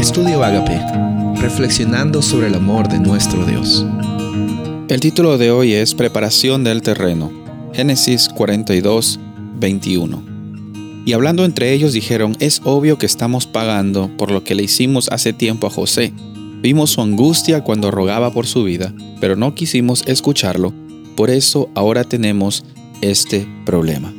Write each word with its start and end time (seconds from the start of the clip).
Estudio 0.00 0.42
Agape, 0.42 0.80
reflexionando 1.42 2.22
sobre 2.22 2.46
el 2.46 2.54
amor 2.54 2.88
de 2.88 2.98
nuestro 2.98 3.44
Dios. 3.44 3.84
El 4.88 4.98
título 4.98 5.36
de 5.36 5.50
hoy 5.50 5.74
es 5.74 5.94
Preparación 5.94 6.64
del 6.64 6.80
terreno. 6.80 7.30
Génesis 7.74 8.30
42, 8.30 9.20
21. 9.58 10.24
Y 11.04 11.12
hablando 11.12 11.44
entre 11.44 11.74
ellos 11.74 11.92
dijeron, 11.92 12.34
es 12.40 12.62
obvio 12.64 12.96
que 12.96 13.04
estamos 13.04 13.46
pagando 13.46 14.10
por 14.16 14.30
lo 14.30 14.42
que 14.42 14.54
le 14.54 14.62
hicimos 14.62 15.10
hace 15.10 15.34
tiempo 15.34 15.66
a 15.66 15.70
José. 15.70 16.14
Vimos 16.62 16.92
su 16.92 17.02
angustia 17.02 17.62
cuando 17.62 17.90
rogaba 17.90 18.32
por 18.32 18.46
su 18.46 18.64
vida, 18.64 18.94
pero 19.20 19.36
no 19.36 19.54
quisimos 19.54 20.02
escucharlo, 20.06 20.72
por 21.14 21.28
eso 21.28 21.68
ahora 21.74 22.04
tenemos 22.04 22.64
este 23.02 23.46
problema. 23.66 24.14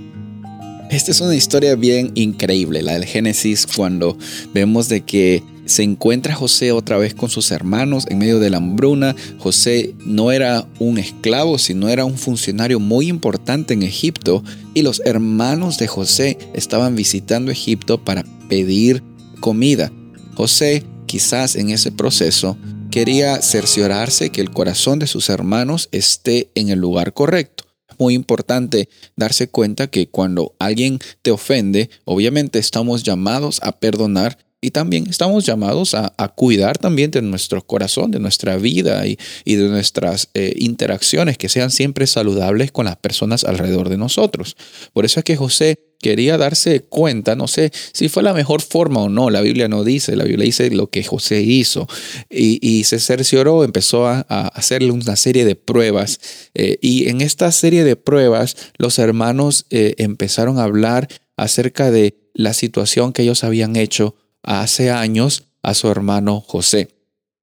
Esta 0.91 1.09
es 1.09 1.21
una 1.21 1.33
historia 1.33 1.73
bien 1.73 2.11
increíble, 2.13 2.83
la 2.83 2.93
del 2.93 3.05
Génesis, 3.05 3.65
cuando 3.65 4.15
vemos 4.53 4.87
de 4.87 5.01
que 5.01 5.41
se 5.71 5.83
encuentra 5.83 6.35
José 6.35 6.73
otra 6.73 6.97
vez 6.97 7.15
con 7.15 7.29
sus 7.29 7.51
hermanos 7.51 8.05
en 8.09 8.17
medio 8.17 8.39
de 8.39 8.49
la 8.49 8.57
hambruna. 8.57 9.15
José 9.39 9.95
no 10.05 10.31
era 10.31 10.67
un 10.79 10.97
esclavo, 10.97 11.57
sino 11.57 11.87
era 11.87 12.03
un 12.03 12.17
funcionario 12.17 12.79
muy 12.79 13.07
importante 13.07 13.73
en 13.73 13.83
Egipto 13.83 14.43
y 14.73 14.81
los 14.81 15.01
hermanos 15.05 15.77
de 15.77 15.87
José 15.87 16.37
estaban 16.53 16.95
visitando 16.95 17.51
Egipto 17.51 18.03
para 18.03 18.25
pedir 18.49 19.01
comida. 19.39 19.91
José, 20.35 20.83
quizás 21.05 21.55
en 21.55 21.69
ese 21.69 21.91
proceso, 21.91 22.57
quería 22.91 23.41
cerciorarse 23.41 24.29
que 24.29 24.41
el 24.41 24.51
corazón 24.51 24.99
de 24.99 25.07
sus 25.07 25.29
hermanos 25.29 25.87
esté 25.93 26.51
en 26.53 26.69
el 26.69 26.79
lugar 26.79 27.13
correcto 27.13 27.63
muy 27.99 28.15
importante 28.15 28.89
darse 29.15 29.47
cuenta 29.47 29.85
que 29.85 30.09
cuando 30.09 30.55
alguien 30.57 30.97
te 31.21 31.29
ofende, 31.29 31.91
obviamente 32.03 32.57
estamos 32.57 33.03
llamados 33.03 33.59
a 33.61 33.73
perdonar 33.73 34.39
y 34.61 34.69
también 34.69 35.07
estamos 35.09 35.45
llamados 35.45 35.95
a, 35.95 36.11
cuidar 36.35 36.77
también 36.77 37.09
de 37.11 37.21
nuestro 37.21 37.61
corazón, 37.63 38.11
de 38.11 38.19
nuestra 38.19 38.57
vida 38.57 39.05
y, 39.07 39.17
de 39.45 39.67
nuestras 39.67 40.29
eh, 40.35 40.53
interacciones 40.57 41.37
que 41.37 41.49
sean 41.49 41.71
siempre 41.71 42.05
saludables 42.05 42.71
con 42.71 42.85
las 42.85 42.95
personas 42.95 43.43
alrededor 43.43 43.89
de 43.89 43.97
nosotros. 43.97 44.55
Por 44.93 45.03
eso 45.05 45.19
es 45.19 45.23
que 45.23 45.35
José 45.35 45.79
quería 45.99 46.37
darse 46.37 46.81
cuenta, 46.81 47.35
no 47.35 47.47
sé 47.47 47.71
si 47.91 48.09
fue 48.09 48.23
la 48.23 48.33
mejor 48.33 48.61
forma 48.61 49.01
o 49.01 49.09
no, 49.09 49.29
la 49.29 49.41
Biblia 49.41 49.67
no 49.67 49.83
dice, 49.83 50.15
la 50.15 50.23
Biblia 50.23 50.45
dice 50.45 50.69
lo 50.71 50.87
que 50.87 51.03
José 51.03 51.41
hizo 51.41 51.87
y, 52.29 52.83
se 52.83 52.99
cercioró, 52.99 53.63
empezó 53.63 54.07
a, 54.07 54.21
hacerle 54.21 54.91
una 54.91 55.15
serie 55.15 55.45
de 55.45 55.55
pruebas 55.55 56.19
eh, 56.53 56.77
y 56.81 57.09
en 57.09 57.21
esta 57.21 57.51
serie 57.51 57.83
de 57.83 57.95
pruebas 57.95 58.55
los 58.77 58.99
hermanos 58.99 59.65
eh, 59.69 59.95
empezaron 59.97 60.57
a 60.57 60.63
hablar 60.63 61.07
acerca 61.37 61.91
de 61.91 62.15
la 62.33 62.53
situación 62.53 63.13
que 63.13 63.23
ellos 63.23 63.43
habían 63.43 63.75
hecho 63.75 64.15
hace 64.43 64.91
años 64.91 65.45
a 65.63 65.73
su 65.73 65.89
hermano 65.89 66.41
José. 66.41 66.89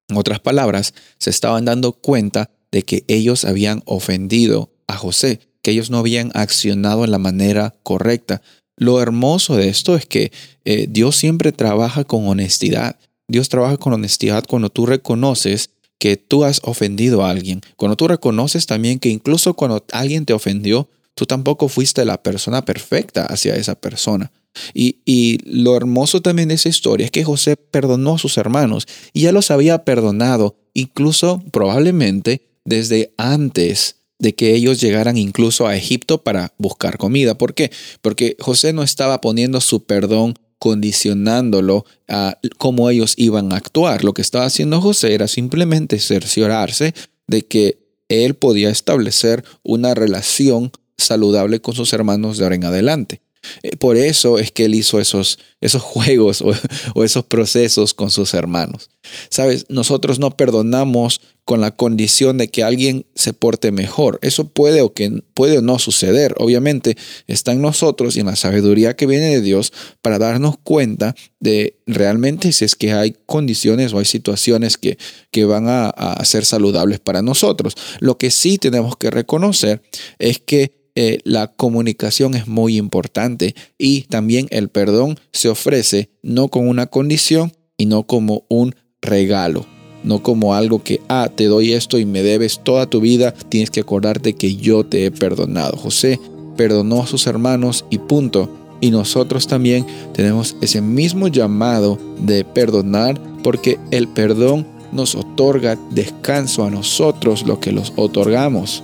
En 0.09 0.17
otras 0.17 0.41
palabras, 0.41 0.95
se 1.19 1.31
estaban 1.31 1.65
dando 1.65 1.93
cuenta 1.93 2.51
de 2.71 2.83
que 2.83 3.05
ellos 3.09 3.45
habían 3.45 3.83
ofendido 3.87 4.71
a 4.87 4.97
José 4.97 5.41
que 5.63 5.71
ellos 5.71 5.91
no 5.91 5.99
habían 5.99 6.31
accionado 6.35 7.05
en 7.05 7.11
la 7.11 7.19
manera 7.19 7.75
correcta. 7.83 8.43
Lo 8.77 9.01
hermoso 9.01 9.57
de 9.57 9.69
esto 9.69 9.97
es 9.97 10.07
que 10.07 10.33
eh, 10.65 10.87
Dios 10.89 11.17
siempre 11.17 11.53
trabaja 11.53 12.05
con 12.05 12.27
honestidad. 12.29 12.97
Dios 13.27 13.49
trabaja 13.49 13.77
con 13.77 13.93
honestidad 13.93 14.45
cuando 14.49 14.71
tú 14.71 14.87
reconoces 14.87 15.71
que 15.99 16.17
tú 16.17 16.45
has 16.45 16.61
ofendido 16.63 17.25
a 17.25 17.31
alguien. 17.31 17.61
Cuando 17.77 17.97
tú 17.97 18.07
reconoces 18.07 18.67
también 18.67 19.01
que 19.01 19.09
incluso 19.09 19.55
cuando 19.55 19.85
alguien 19.93 20.25
te 20.25 20.33
ofendió, 20.33 20.89
tú 21.15 21.27
tampoco 21.27 21.69
fuiste 21.69 22.05
la 22.05 22.23
persona 22.23 22.65
perfecta 22.65 23.27
hacia 23.27 23.57
esa 23.57 23.75
persona. 23.75 24.31
Y, 24.75 25.39
lo 25.45 25.77
hermoso 25.77 26.21
también 26.21 26.49
de 26.49 26.57
esa 26.57 26.69
historia 26.69 27.05
es 27.05 27.11
que 27.11 27.25
José 27.25 27.57
perdonó 27.57 28.15
a 28.15 28.19
sus 28.19 28.39
hermanos 28.39 28.87
y 29.13 29.23
ya 29.23 29.33
los 29.33 29.51
había 29.51 29.85
perdonado, 29.85 30.57
incluso 30.75 31.43
probablemente 31.53 32.49
desde 32.65 33.15
antes 33.17 33.97
de 34.19 34.35
que 34.35 34.55
ellos 34.55 34.81
llegaran 34.81 35.17
incluso 35.17 35.67
a 35.67 35.77
Egipto 35.77 36.23
para 36.23 36.53
buscar 36.59 36.99
comida. 36.99 37.39
¿Por 37.39 37.55
qué? 37.55 37.71
Porque 38.03 38.37
José 38.41 38.73
no 38.73 38.83
estaba 38.83 39.21
poniendo 39.21 39.61
su 39.61 39.85
perdón 39.85 40.35
condicionándolo 40.59 41.85
a 42.09 42.39
cómo 42.59 42.91
ellos 42.91 43.15
iban 43.17 43.53
a 43.53 43.57
actuar. 43.57 44.03
Lo 44.03 44.13
que 44.13 44.23
estaba 44.23 44.45
haciendo 44.45 44.81
José 44.81 45.15
era 45.15 45.29
simplemente 45.29 46.01
cerciorarse 46.01 46.95
de 47.29 47.43
que 47.43 47.79
él 48.09 48.35
podía 48.35 48.71
establecer 48.71 49.45
una 49.63 49.95
relación 49.95 50.73
saludable 50.97 51.61
con 51.61 51.75
sus 51.75 51.93
hermanos 51.93 52.39
de 52.39 52.45
ahora 52.45 52.57
en 52.57 52.65
adelante. 52.65 53.23
Eh, 53.63 53.77
por 53.77 53.97
eso 53.97 54.39
es 54.39 54.51
que 54.51 54.65
él 54.65 54.75
hizo 54.75 55.01
esos, 55.01 55.39
esos 55.61 55.83
juegos 55.83 56.43
o, 56.95 57.05
esos 57.05 57.25
procesos 57.25 57.95
con 57.95 58.11
sus 58.11 58.35
hermanos. 58.35 58.91
Sabes, 59.31 59.67
nosotros 59.69 60.19
no 60.19 60.37
perdonamos 60.37 61.21
con 61.45 61.63
la 61.63 61.71
condición 61.71 62.37
de 62.37 62.49
que 62.49 62.63
alguien 62.63 63.07
se 63.15 63.33
porte 63.33 63.73
mejor. 63.73 64.19
Eso 64.21 64.49
puede 64.49 64.83
o, 64.83 64.93
que, 64.93 65.23
puede 65.33 65.59
o 65.59 65.63
no 65.63 65.79
suceder. 65.79 66.35
Obviamente 66.39 66.97
está 67.27 67.53
en 67.53 67.63
nosotros 67.63 68.17
y 68.17 68.21
en 68.21 68.27
la 68.27 68.37
sabiduría 68.37 68.97
que 68.97 69.07
viene 69.07 69.31
de 69.31 69.41
Dios 69.41 69.73
para 70.03 70.19
darnos 70.19 70.57
cuenta 70.63 71.15
de 71.41 71.79
realmente 71.87 72.53
si 72.53 72.67
es 72.67 72.75
que 72.75 72.93
hay 72.93 73.17
condiciones 73.25 73.95
o 73.95 73.99
hay 73.99 74.05
situaciones 74.05 74.77
que, 74.77 74.99
que 75.31 75.47
van 75.47 75.69
a, 75.69 75.89
a 75.89 76.23
ser 76.27 76.45
saludables 76.45 77.01
para 77.01 77.23
nosotros. 77.23 77.75
Lo 78.01 78.19
que 78.19 78.31
sí 78.31 78.59
tenemos 78.59 78.99
que 78.99 79.11
reconocer 79.11 79.81
es 80.19 80.39
que 80.41 80.78
eh, 81.01 81.21
la 81.23 81.47
comunicación 81.47 82.35
es 82.35 82.49
muy 82.49 82.77
importante 82.77 83.55
y 83.79 84.03
también 84.09 84.49
el 84.51 84.69
perdón 84.69 85.17
se 85.33 85.49
ofrece 85.49 86.11
no 86.25 86.49
con 86.49 86.67
una 86.67 86.89
condición 86.89 87.53
y 87.77 87.87
no 87.87 88.03
como 88.03 88.43
un 88.49 88.75
regalo, 89.01 89.65
no 90.03 90.25
como 90.25 90.57
algo 90.57 90.83
que, 90.83 91.01
ah, 91.09 91.31
te 91.33 91.45
doy 91.45 91.73
esto 91.73 92.01
y 92.01 92.05
me 92.05 92.25
debes 92.25 92.65
toda 92.65 92.91
tu 92.91 93.01
vida, 93.01 93.33
tienes 93.49 93.71
que 93.71 93.79
acordarte 93.79 94.33
que 94.33 94.57
yo 94.57 94.85
te 94.85 95.05
he 95.05 95.13
perdonado. 95.13 95.77
José 95.77 96.19
perdonó 96.57 97.05
a 97.05 97.07
sus 97.07 97.29
hermanos 97.29 97.85
y 97.91 97.99
punto. 97.99 98.51
Y 98.81 98.91
nosotros 98.91 99.47
también 99.47 99.87
tenemos 100.15 100.57
ese 100.63 100.81
mismo 100.81 101.29
llamado 101.29 101.97
de 102.19 102.43
perdonar 102.45 103.21
porque 103.45 103.79
el 103.93 104.09
perdón 104.09 104.67
nos 104.91 105.15
otorga 105.15 105.79
descanso 105.93 106.65
a 106.65 106.71
nosotros 106.71 107.47
lo 107.47 107.61
que 107.61 107.71
los 107.71 107.93
otorgamos. 107.95 108.83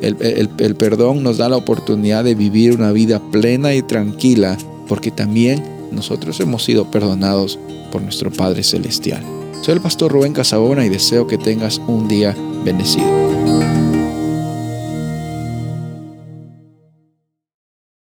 El, 0.00 0.76
perdón 0.76 1.22
nos 1.22 1.38
da 1.38 1.48
la 1.48 1.56
oportunidad 1.56 2.24
de 2.24 2.34
vivir 2.34 2.74
una 2.74 2.92
vida 2.92 3.20
plena 3.30 3.74
y 3.74 3.82
tranquila, 3.82 4.56
porque 4.88 5.10
también 5.10 5.62
nosotros 5.92 6.40
hemos 6.40 6.64
sido 6.64 6.90
perdonados 6.90 7.58
por 7.92 8.02
nuestro 8.02 8.30
Padre 8.30 8.62
Celestial. 8.62 9.22
Soy 9.62 9.74
el 9.74 9.80
pastor 9.80 10.12
Rubén 10.12 10.32
Casabona 10.32 10.84
y 10.84 10.88
deseo 10.88 11.26
que 11.26 11.38
tengas 11.38 11.80
un 11.86 12.08
día 12.08 12.36
bendecido. 12.64 13.55